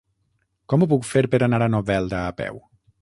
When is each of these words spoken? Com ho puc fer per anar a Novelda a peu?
Com 0.73 0.85
ho 0.85 0.87
puc 0.95 1.05
fer 1.09 1.23
per 1.35 1.41
anar 1.49 1.59
a 1.67 1.71
Novelda 1.75 2.23
a 2.23 2.33
peu? 2.41 2.59